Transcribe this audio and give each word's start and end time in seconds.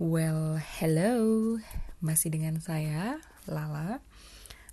Well, 0.00 0.56
hello, 0.80 1.60
masih 2.00 2.32
dengan 2.32 2.56
saya, 2.56 3.20
Lala. 3.44 4.00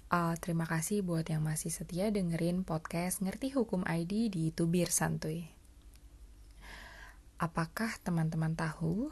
Uh, 0.08 0.32
terima 0.40 0.64
kasih 0.64 1.04
buat 1.04 1.28
yang 1.28 1.44
masih 1.44 1.68
setia 1.68 2.08
dengerin 2.08 2.64
podcast 2.64 3.20
Ngerti 3.20 3.52
Hukum 3.52 3.84
ID 3.84 4.32
di 4.32 4.56
Tubir 4.56 4.88
Santuy. 4.88 5.52
Apakah 7.44 8.00
teman-teman 8.08 8.56
tahu 8.56 9.12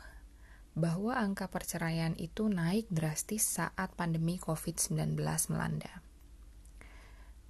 bahwa 0.72 1.20
angka 1.20 1.52
perceraian 1.52 2.16
itu 2.16 2.48
naik 2.48 2.88
drastis 2.88 3.44
saat 3.44 3.92
pandemi 4.00 4.40
COVID-19 4.40 5.20
melanda? 5.52 6.00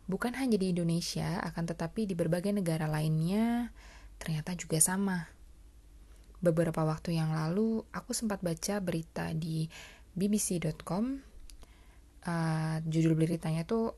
Bukan 0.09 0.41
hanya 0.41 0.57
di 0.57 0.73
Indonesia, 0.73 1.37
akan 1.45 1.69
tetapi 1.69 2.09
di 2.09 2.17
berbagai 2.17 2.49
negara 2.49 2.89
lainnya 2.89 3.69
ternyata 4.17 4.57
juga 4.57 4.81
sama 4.81 5.34
beberapa 6.45 6.85
waktu 6.85 7.17
yang 7.17 7.33
lalu 7.33 7.81
aku 7.89 8.13
sempat 8.13 8.45
baca 8.45 8.77
berita 8.77 9.33
di 9.33 9.65
bbc.com 10.13 11.17
uh, 12.29 12.77
judul 12.85 13.17
beritanya 13.17 13.65
tuh 13.65 13.97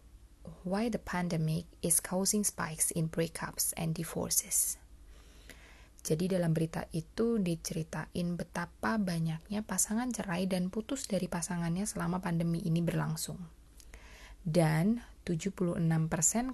Why 0.63 0.88
the 0.88 0.99
Pandemic 0.99 1.68
is 1.84 1.99
Causing 1.99 2.48
Spikes 2.48 2.95
in 2.95 3.12
Breakups 3.12 3.76
and 3.76 3.91
Divorces. 3.91 4.80
Jadi 5.99 6.31
dalam 6.31 6.55
berita 6.55 6.88
itu 6.95 7.35
diceritain 7.35 8.40
betapa 8.40 8.95
banyaknya 8.95 9.59
pasangan 9.68 10.07
cerai 10.16 10.48
dan 10.48 10.71
putus 10.71 11.04
dari 11.04 11.27
pasangannya 11.27 11.84
selama 11.84 12.23
pandemi 12.23 12.63
ini 12.63 12.79
berlangsung. 12.79 13.35
Dan 14.40 15.04
76% 15.27 15.84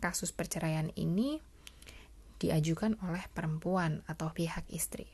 kasus 0.02 0.34
perceraian 0.34 0.90
ini 0.98 1.38
diajukan 2.42 2.98
oleh 3.06 3.22
perempuan 3.30 4.02
atau 4.10 4.34
pihak 4.34 4.66
istri. 4.74 5.06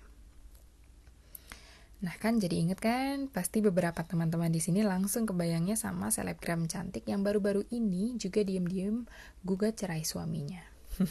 Nah 1.99 2.15
kan 2.15 2.39
jadi 2.39 2.55
inget 2.63 2.79
kan, 2.79 3.27
pasti 3.27 3.59
beberapa 3.59 3.99
teman-teman 4.07 4.47
di 4.47 4.63
sini 4.63 4.87
langsung 4.87 5.27
kebayangnya 5.27 5.75
sama 5.75 6.07
selebgram 6.07 6.63
cantik 6.71 7.03
yang 7.03 7.27
baru-baru 7.27 7.67
ini 7.75 8.15
juga 8.15 8.39
diem-diem 8.39 9.03
gugat 9.43 9.83
cerai 9.83 10.07
suaminya. 10.07 10.63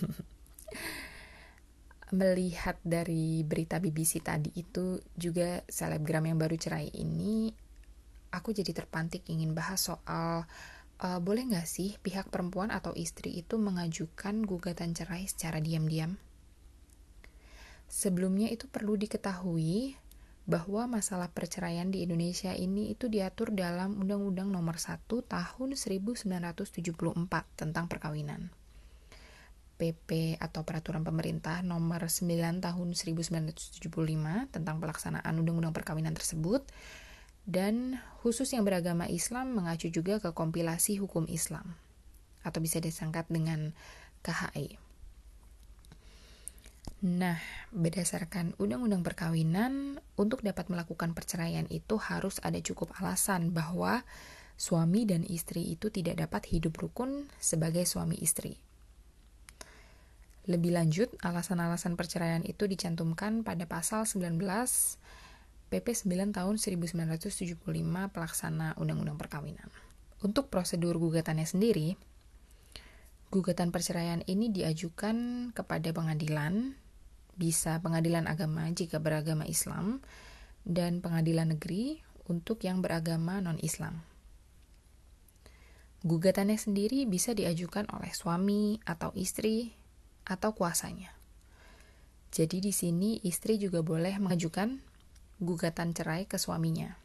Melihat 2.19 2.81
dari 2.81 3.45
berita 3.45 3.77
BBC 3.77 4.25
tadi 4.25 4.49
itu 4.57 4.97
juga 5.13 5.61
selebgram 5.69 6.25
yang 6.25 6.41
baru 6.41 6.57
cerai 6.57 6.89
ini, 6.97 7.53
aku 8.33 8.57
jadi 8.57 8.73
terpantik 8.73 9.29
ingin 9.29 9.53
bahas 9.53 9.93
soal 9.93 10.49
uh, 11.05 11.21
boleh 11.21 11.53
nggak 11.53 11.69
sih 11.69 12.01
pihak 12.01 12.33
perempuan 12.33 12.73
atau 12.73 12.97
istri 12.97 13.37
itu 13.37 13.61
mengajukan 13.61 14.41
gugatan 14.49 14.97
cerai 14.97 15.29
secara 15.29 15.61
diam-diam? 15.61 16.17
Sebelumnya 17.93 18.49
itu 18.49 18.65
perlu 18.73 18.97
diketahui 18.97 20.08
bahwa 20.49 20.89
masalah 20.89 21.29
perceraian 21.29 21.93
di 21.93 22.09
Indonesia 22.09 22.57
ini 22.57 22.89
itu 22.89 23.13
diatur 23.13 23.53
dalam 23.53 24.01
Undang-Undang 24.01 24.49
Nomor 24.49 24.81
1 24.81 25.05
Tahun 25.05 25.69
1974 25.77 26.89
tentang 27.53 27.85
perkawinan. 27.85 28.49
PP 29.79 30.41
atau 30.41 30.65
Peraturan 30.65 31.05
Pemerintah 31.05 31.61
Nomor 31.61 32.09
9 32.09 32.65
Tahun 32.65 32.89
1975 32.97 33.85
tentang 34.49 34.77
pelaksanaan 34.81 35.37
Undang-Undang 35.37 35.77
Perkawinan 35.77 36.17
tersebut 36.17 36.65
dan 37.45 38.01
khusus 38.25 38.49
yang 38.57 38.65
beragama 38.65 39.05
Islam 39.05 39.53
mengacu 39.53 39.93
juga 39.93 40.17
ke 40.17 40.33
kompilasi 40.33 40.97
hukum 40.97 41.29
Islam 41.29 41.77
atau 42.41 42.59
bisa 42.65 42.81
disangkat 42.81 43.29
dengan 43.29 43.77
KHI. 44.25 44.88
Nah, 46.99 47.39
berdasarkan 47.71 48.59
undang-undang 48.59 49.07
perkawinan, 49.07 50.03
untuk 50.19 50.43
dapat 50.43 50.67
melakukan 50.67 51.15
perceraian 51.15 51.63
itu 51.71 51.95
harus 51.95 52.43
ada 52.43 52.59
cukup 52.59 52.91
alasan 52.99 53.55
bahwa 53.55 54.03
suami 54.59 55.07
dan 55.07 55.23
istri 55.23 55.63
itu 55.63 55.95
tidak 55.95 56.19
dapat 56.19 56.51
hidup 56.51 56.75
rukun 56.75 57.31
sebagai 57.39 57.87
suami 57.87 58.19
istri. 58.19 58.59
Lebih 60.51 60.75
lanjut, 60.75 61.15
alasan-alasan 61.23 61.95
perceraian 61.95 62.43
itu 62.43 62.67
dicantumkan 62.67 63.47
pada 63.47 63.63
pasal 63.71 64.03
19 64.03 64.43
PP 65.69 65.87
9 65.93 66.35
tahun 66.35 66.55
1975 66.59 67.63
pelaksana 68.11 68.75
Undang-Undang 68.81 69.21
Perkawinan. 69.21 69.71
Untuk 70.25 70.51
prosedur 70.51 70.99
gugatannya 70.99 71.47
sendiri, 71.47 71.95
gugatan 73.31 73.71
perceraian 73.71 74.25
ini 74.25 74.51
diajukan 74.51 75.53
kepada 75.55 75.93
pengadilan 75.93 76.75
bisa 77.39 77.79
pengadilan 77.79 78.27
agama 78.27 78.67
jika 78.75 78.99
beragama 78.99 79.47
Islam 79.47 80.03
dan 80.67 80.99
pengadilan 80.99 81.55
negeri 81.55 82.03
untuk 82.27 82.67
yang 82.67 82.83
beragama 82.83 83.39
non-Islam. 83.41 84.03
Gugatannya 86.03 86.59
sendiri 86.59 87.07
bisa 87.07 87.35
diajukan 87.35 87.87
oleh 87.95 88.11
suami 88.15 88.79
atau 88.87 89.11
istri 89.15 89.75
atau 90.27 90.55
kuasanya. 90.55 91.11
Jadi 92.29 92.61
di 92.61 92.71
sini 92.75 93.19
istri 93.25 93.57
juga 93.57 93.81
boleh 93.81 94.15
mengajukan 94.21 94.79
gugatan 95.41 95.97
cerai 95.97 96.29
ke 96.29 96.37
suaminya. 96.37 96.99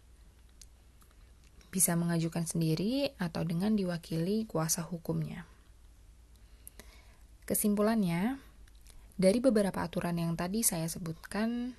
Bisa 1.74 1.98
mengajukan 1.98 2.46
sendiri 2.46 3.18
atau 3.18 3.42
dengan 3.42 3.74
diwakili 3.74 4.46
kuasa 4.46 4.86
hukumnya. 4.86 5.48
Kesimpulannya, 7.50 8.38
dari 9.14 9.38
beberapa 9.38 9.86
aturan 9.86 10.18
yang 10.18 10.34
tadi 10.34 10.66
saya 10.66 10.90
sebutkan, 10.90 11.78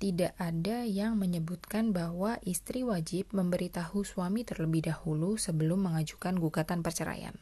tidak 0.00 0.32
ada 0.40 0.88
yang 0.88 1.20
menyebutkan 1.20 1.92
bahwa 1.92 2.40
istri 2.48 2.80
wajib 2.80 3.36
memberitahu 3.36 4.00
suami 4.00 4.48
terlebih 4.48 4.88
dahulu 4.88 5.36
sebelum 5.36 5.92
mengajukan 5.92 6.40
gugatan 6.40 6.80
perceraian. 6.80 7.36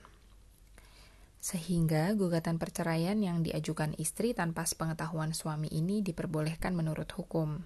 Sehingga 1.39 2.11
gugatan 2.19 2.59
perceraian 2.59 3.15
yang 3.23 3.47
diajukan 3.47 3.95
istri 3.95 4.35
tanpa 4.35 4.67
sepengetahuan 4.67 5.31
suami 5.31 5.71
ini 5.71 6.03
diperbolehkan 6.03 6.75
menurut 6.75 7.07
hukum. 7.15 7.63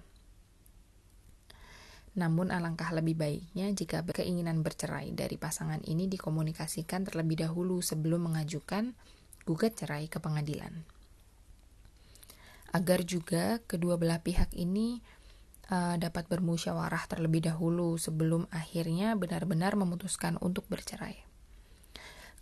Namun 2.13 2.53
alangkah 2.53 2.93
lebih 2.93 3.17
baiknya 3.17 3.73
jika 3.73 4.05
keinginan 4.05 4.61
bercerai 4.61 5.09
dari 5.17 5.41
pasangan 5.41 5.81
ini 5.89 6.05
dikomunikasikan 6.05 7.09
terlebih 7.09 7.49
dahulu 7.49 7.81
sebelum 7.81 8.29
mengajukan 8.29 8.93
gugat 9.43 9.75
cerai 9.79 10.07
ke 10.07 10.19
pengadilan. 10.19 10.83
Agar 12.73 13.05
juga 13.05 13.61
kedua 13.69 14.01
belah 14.01 14.23
pihak 14.23 14.49
ini 14.57 15.03
uh, 15.69 15.95
dapat 15.99 16.25
bermusyawarah 16.25 17.05
terlebih 17.05 17.45
dahulu 17.45 18.01
sebelum 18.01 18.49
akhirnya 18.49 19.13
benar-benar 19.13 19.77
memutuskan 19.77 20.41
untuk 20.41 20.65
bercerai. 20.71 21.21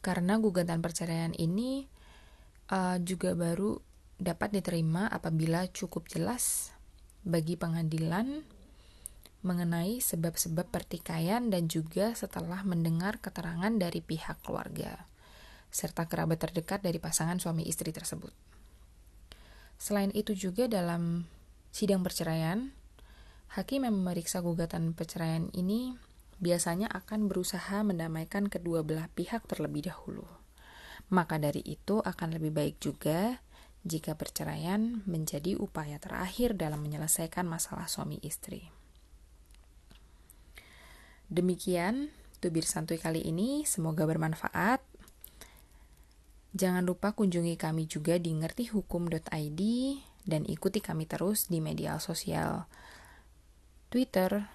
Karena 0.02 0.40
gugatan 0.40 0.80
perceraian 0.80 1.36
ini 1.36 1.86
uh, 2.72 2.98
juga 3.04 3.36
baru 3.36 3.78
dapat 4.22 4.54
diterima 4.56 5.10
apabila 5.10 5.68
cukup 5.70 6.08
jelas 6.08 6.72
bagi 7.26 7.58
pengadilan 7.58 8.46
mengenai 9.42 9.98
sebab-sebab 9.98 10.70
pertikaian 10.70 11.50
dan 11.50 11.66
juga 11.66 12.14
setelah 12.14 12.62
mendengar 12.62 13.18
keterangan 13.18 13.74
dari 13.74 13.98
pihak 13.98 14.38
keluarga 14.46 15.11
serta 15.72 16.06
kerabat 16.06 16.44
terdekat 16.44 16.84
dari 16.84 17.00
pasangan 17.00 17.40
suami 17.40 17.64
istri 17.64 17.90
tersebut. 17.96 18.36
Selain 19.82 20.14
itu 20.14 20.38
juga 20.38 20.70
dalam 20.70 21.26
sidang 21.74 22.06
perceraian, 22.06 22.70
hakim 23.58 23.88
yang 23.88 23.98
memeriksa 23.98 24.44
gugatan 24.44 24.94
perceraian 24.94 25.50
ini 25.58 25.98
biasanya 26.38 26.92
akan 26.92 27.26
berusaha 27.32 27.82
mendamaikan 27.82 28.52
kedua 28.52 28.86
belah 28.86 29.10
pihak 29.10 29.48
terlebih 29.50 29.90
dahulu. 29.90 30.28
Maka 31.10 31.42
dari 31.42 31.66
itu 31.66 32.04
akan 32.04 32.38
lebih 32.38 32.52
baik 32.54 32.76
juga 32.78 33.42
jika 33.82 34.14
perceraian 34.14 35.02
menjadi 35.10 35.58
upaya 35.58 35.98
terakhir 35.98 36.54
dalam 36.54 36.86
menyelesaikan 36.86 37.50
masalah 37.50 37.90
suami 37.90 38.22
istri. 38.22 38.70
Demikian 41.32 42.12
tubir 42.44 42.68
santuy 42.68 43.00
kali 43.00 43.24
ini, 43.24 43.64
semoga 43.64 44.04
bermanfaat. 44.04 44.91
Jangan 46.62 46.86
lupa 46.86 47.18
kunjungi 47.18 47.58
kami 47.58 47.90
juga 47.90 48.22
di 48.22 48.38
ngertihukum.id 48.38 49.62
dan 50.30 50.46
ikuti 50.46 50.78
kami 50.78 51.10
terus 51.10 51.50
di 51.50 51.58
media 51.58 51.98
sosial 51.98 52.70
Twitter, 53.90 54.46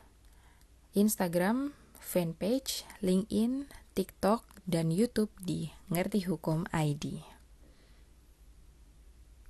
Instagram, 0.94 1.74
fanpage, 1.98 2.86
LinkedIn, 3.02 3.66
TikTok, 3.98 4.46
dan 4.70 4.94
YouTube 4.94 5.34
di 5.42 5.74
Ngerti 5.90 6.30
Hukum 6.30 6.70
ID. 6.70 7.35